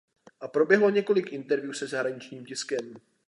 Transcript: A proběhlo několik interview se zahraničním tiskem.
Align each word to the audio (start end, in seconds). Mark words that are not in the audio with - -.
A 0.41 0.47
proběhlo 0.47 0.89
několik 0.89 1.33
interview 1.33 1.73
se 1.73 1.87
zahraničním 1.87 2.45
tiskem. 2.45 2.95